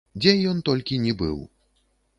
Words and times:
Дзе 0.21 0.31
ён 0.53 0.63
толькі 0.69 0.99
ні 1.05 1.13
быў! 1.21 1.37